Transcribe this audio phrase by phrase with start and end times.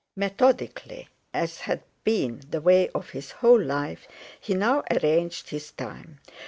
[0.15, 4.07] Methodically, as had been the way of his whole life,
[4.39, 6.19] he now arranged his time.